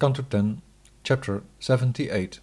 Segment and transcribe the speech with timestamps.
[0.00, 0.62] Canto 10,
[1.02, 2.38] Chapter 78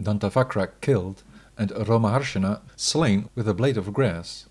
[0.00, 1.24] Dantavakra killed
[1.58, 4.46] and Romaharshana slain with a blade of grass.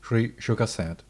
[0.00, 1.02] Sri Shuka said,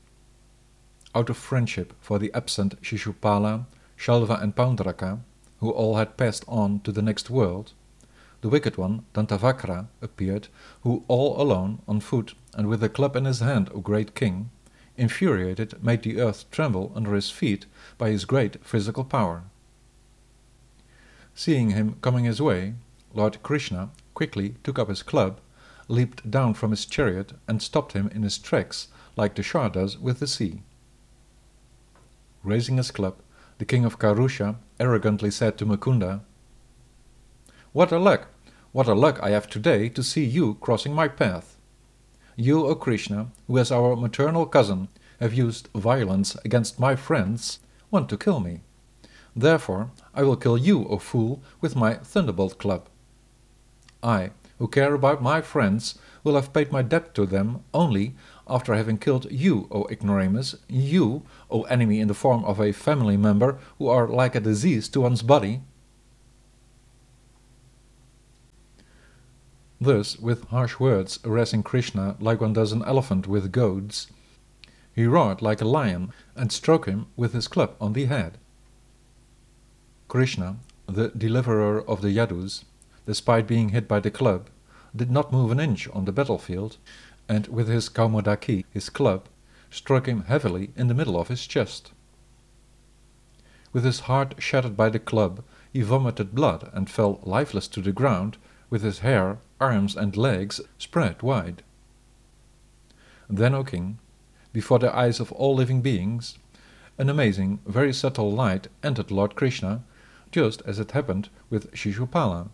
[1.14, 3.66] Out of friendship for the absent Shishupala,
[3.98, 5.20] Shalva and Paundraka,
[5.60, 7.74] who all had passed on to the next world,
[8.40, 10.48] the wicked one, Dantavakra, appeared,
[10.84, 14.48] who all alone, on foot, and with a club in his hand, O great king,
[14.96, 17.66] infuriated, made the earth tremble under his feet
[17.98, 19.44] by his great physical power.
[21.34, 22.74] Seeing him coming his way,
[23.14, 25.40] Lord Krishna quickly took up his club,
[25.88, 29.98] leaped down from his chariot, and stopped him in his tracks, like the Shah does
[29.98, 30.62] with the sea.
[32.42, 33.16] Raising his club,
[33.58, 36.20] the king of Karusha arrogantly said to Mukunda,
[37.72, 38.28] What a luck!
[38.72, 41.51] What a luck I have today to see you crossing my path!
[42.36, 44.88] You, O Krishna, who as our maternal cousin
[45.20, 48.60] have used violence against my friends, want to kill me.
[49.36, 52.88] Therefore I will kill you, O fool, with my thunderbolt club.
[54.02, 58.14] I, who care about my friends, will have paid my debt to them only
[58.48, 63.16] after having killed you, O ignoramus, you, O enemy in the form of a family
[63.16, 65.62] member, who are like a disease to one's body.
[69.82, 74.06] Thus, with harsh words harassing Krishna like one does an elephant with goads,
[74.94, 78.38] he roared like a lion and struck him with his club on the head.
[80.06, 82.62] Krishna, the deliverer of the Yadus,
[83.06, 84.48] despite being hit by the club,
[84.94, 86.76] did not move an inch on the battlefield,
[87.28, 89.26] and with his kaumodaki, his club,
[89.68, 91.90] struck him heavily in the middle of his chest.
[93.72, 97.90] With his heart shattered by the club, he vomited blood and fell lifeless to the
[97.90, 98.36] ground,
[98.72, 101.62] with his hair, arms, and legs spread wide.
[103.28, 103.98] Then, O king,
[104.50, 106.38] before the eyes of all living beings,
[106.96, 109.84] an amazing, very subtle light entered Lord Krishna,
[110.30, 112.48] just as it happened with Shishupala.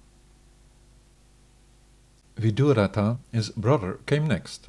[2.36, 4.68] Viduratha, his brother, came next.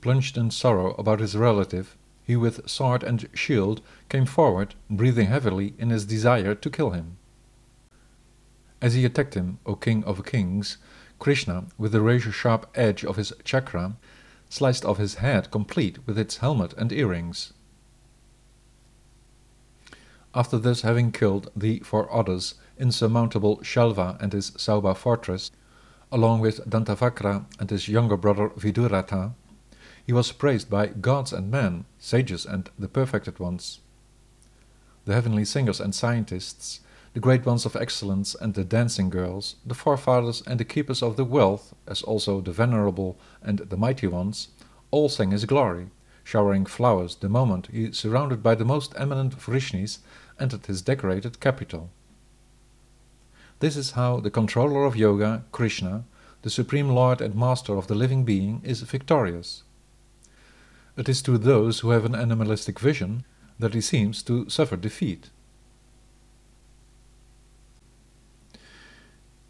[0.00, 5.74] Plunged in sorrow about his relative, he with sword and shield came forward, breathing heavily
[5.78, 7.18] in his desire to kill him.
[8.86, 10.78] As he attacked him, O King of Kings,
[11.18, 13.96] Krishna, with the razor-sharp edge of his chakra,
[14.48, 17.52] sliced off his head complete with its helmet and earrings.
[20.36, 25.50] After this, having killed the four others insurmountable Shalva and his Saubha fortress,
[26.12, 29.34] along with Dantavakra and his younger brother Viduratha,
[30.06, 33.80] he was praised by gods and men, sages and the perfected ones.
[35.06, 36.82] The heavenly singers and scientists,
[37.16, 41.16] the great ones of excellence and the dancing girls, the forefathers and the keepers of
[41.16, 44.48] the wealth, as also the venerable and the mighty ones,
[44.90, 45.86] all sang his glory,
[46.24, 50.00] showering flowers the moment he, surrounded by the most eminent Vrishnis,
[50.38, 51.88] entered his decorated capital.
[53.60, 56.04] This is how the controller of yoga, Krishna,
[56.42, 59.62] the supreme lord and master of the living being, is victorious.
[60.98, 63.24] It is to those who have an animalistic vision
[63.58, 65.30] that he seems to suffer defeat.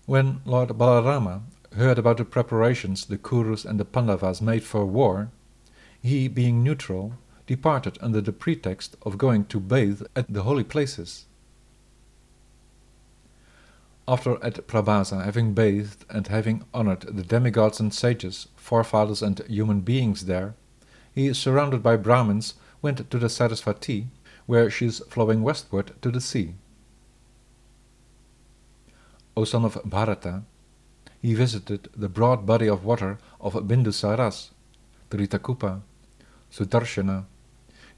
[0.07, 1.43] When Lord Balarama
[1.75, 5.33] heard about the preparations the Kurus and the Pandavas made for war,
[6.01, 7.15] he, being neutral,
[7.49, 11.25] departed under the pretext of going to bathe at the holy places.
[14.07, 19.81] After at Prabhasa having bathed and having honored the demigods and sages, forefathers and human
[19.81, 20.55] beings there,
[21.13, 24.07] he, surrounded by Brahmins, went to the Sarasvati,
[24.47, 26.55] where she is flowing westward to the sea.
[29.39, 30.45] O son of Bharata,
[31.21, 34.51] he visited the broad body of water of Bindusaras,
[35.11, 35.83] Tritakupa,
[36.51, 37.27] Sudarshana,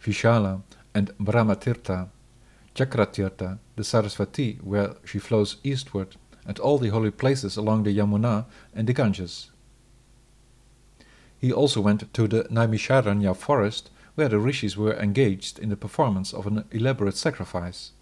[0.03, 0.63] Vishala,
[0.95, 2.09] and Brahmatirtha,
[2.75, 8.47] Chakratirtha, the Sarasvati, where she flows eastward, and all the holy places along the Yamuna
[8.75, 9.51] and the Ganges.
[11.39, 16.35] He also went to the Naimisharanya forest, where the rishis were engaged in the performance
[16.35, 17.93] of an elaborate sacrifice.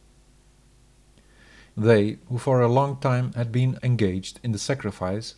[1.77, 5.35] They, who for a long time had been engaged in the sacrifice,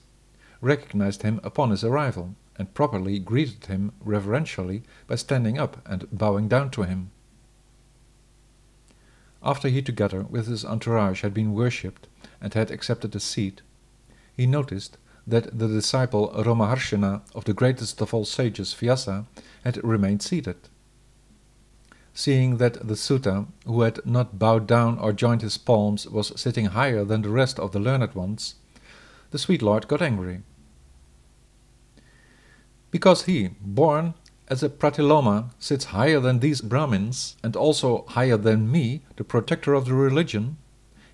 [0.60, 6.48] recognized him upon his arrival, and properly greeted him reverentially by standing up and bowing
[6.48, 7.10] down to him.
[9.42, 12.08] After he together with his entourage had been worshipped
[12.40, 13.62] and had accepted a seat,
[14.36, 14.96] he noticed
[15.26, 19.26] that the disciple Romaharshana of the greatest of all sages Vyasa
[19.62, 20.56] had remained seated.
[22.18, 26.64] Seeing that the Suta, who had not bowed down or joined his palms, was sitting
[26.64, 28.56] higher than the rest of the learned ones,
[29.30, 30.42] the sweet lord got angry.
[32.90, 34.14] Because he, born
[34.48, 39.74] as a Pratiloma sits higher than these Brahmins, and also higher than me, the protector
[39.74, 40.56] of the religion,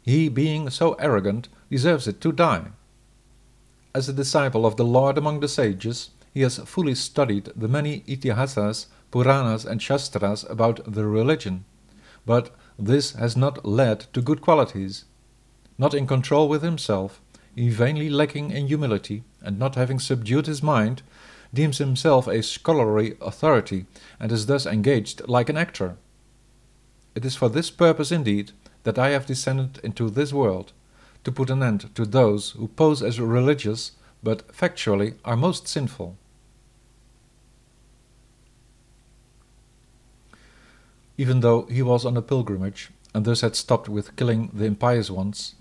[0.01, 2.69] he, being so arrogant, deserves it to die.
[3.95, 8.01] As a disciple of the Lord among the sages, he has fully studied the many
[8.09, 11.65] Itihasas, Puranas, and Shastras about the religion,
[12.27, 15.05] but this has not led to good qualities.
[15.79, 17.21] Not in control with himself,
[17.55, 21.03] he vainly lacking in humility, and not having subdued his mind,
[21.53, 23.87] deems himself a scholarly authority,
[24.19, 25.97] and is thus engaged like an actor.
[27.15, 28.51] It is for this purpose indeed
[28.83, 30.73] that I have descended into this world,
[31.23, 33.93] to put an end to those who pose as religious,
[34.25, 36.19] but factually are most sinful.
[41.17, 45.11] Even though he was on a pilgrimage, and thus had stopped with killing the impious
[45.11, 45.55] ones,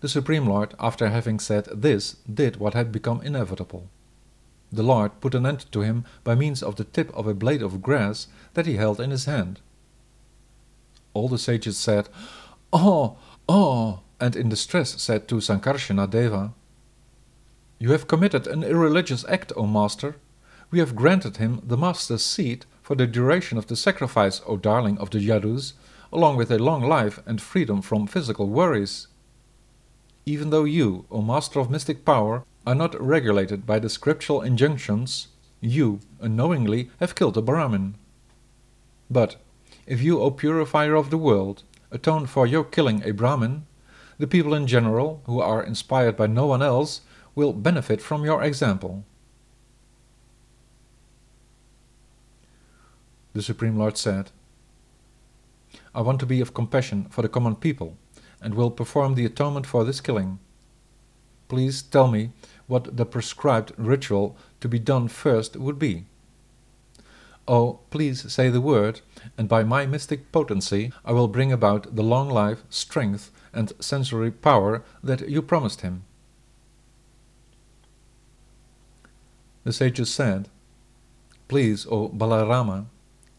[0.00, 3.88] the Supreme Lord, after having said this, did what had become inevitable.
[4.70, 7.62] The Lord put an end to him by means of the tip of a blade
[7.62, 9.60] of grass that he held in his hand.
[11.14, 12.10] All the sages said,
[12.72, 13.16] Oh,
[13.48, 16.52] oh, and in distress said to Sankarsana Deva,
[17.78, 20.16] You have committed an irreligious act, O Master.
[20.70, 24.96] We have granted him the Master's seat for the duration of the sacrifice, O darling
[24.98, 25.72] of the Yadus,
[26.12, 29.08] along with a long life and freedom from physical worries.
[30.24, 35.26] Even though you, O Master of mystic power, are not regulated by the scriptural injunctions,
[35.60, 37.96] you, unknowingly, have killed a Brahmin.
[39.10, 39.34] But,
[39.88, 43.66] if you, O purifier of the world, atone for your killing a Brahmin,
[44.16, 47.00] the people in general, who are inspired by no one else,
[47.34, 49.04] will benefit from your example.
[53.36, 54.30] The Supreme Lord said,
[55.94, 57.98] I want to be of compassion for the common people,
[58.40, 60.38] and will perform the atonement for this killing.
[61.46, 62.30] Please tell me
[62.66, 66.06] what the prescribed ritual to be done first would be.
[67.46, 69.02] Oh, please say the word,
[69.36, 74.30] and by my mystic potency I will bring about the long life, strength, and sensory
[74.30, 76.04] power that you promised him.
[79.64, 80.48] The sages said,
[81.48, 82.86] Please, O Balarama,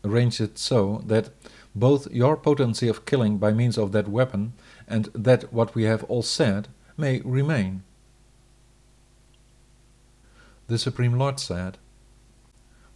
[0.03, 1.29] arrange it so that
[1.75, 4.53] both your potency of killing by means of that weapon
[4.87, 6.67] and that what we have all said
[6.97, 7.83] may remain.
[10.67, 11.77] The Supreme Lord said,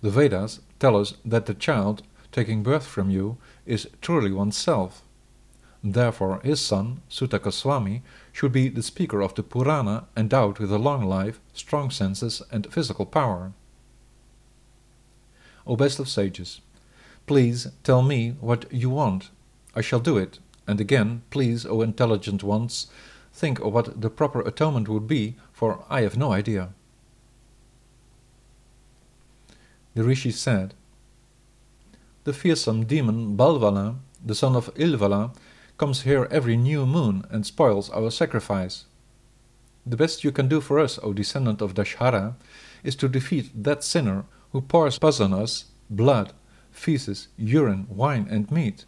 [0.02, 5.04] The Vedas tell us that the child taking birth from you is truly oneself.
[5.84, 10.78] Therefore, his son, Suta Goswami, should be the speaker of the Purana endowed with a
[10.78, 13.54] long life, strong senses, and physical power.
[15.66, 16.62] O best of sages,
[17.32, 19.30] please tell me what you want.
[19.74, 22.88] I shall do it, and again, please, O intelligent ones,
[23.32, 26.74] think of what the proper atonement would be, for I have no idea.
[29.96, 30.74] The rishi said,
[32.26, 33.96] The fearsome demon Balvala,
[34.26, 35.34] the son of Ilvala,
[35.78, 38.84] comes here every new moon and spoils our sacrifice.
[39.86, 42.36] The best you can do for us, O descendant of Dashara,
[42.84, 46.34] is to defeat that sinner who pours pus on us, blood,
[46.72, 48.86] feces, urine, wine, and meat.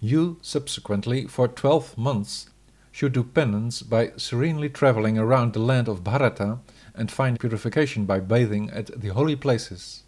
[0.00, 2.50] You, subsequently, for twelve months,
[2.92, 6.58] should do penance by serenely travelling around the land of Bharata
[6.94, 10.02] and find purification by bathing at the holy places.